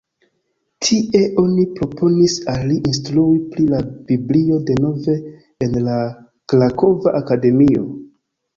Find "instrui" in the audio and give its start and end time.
2.93-3.37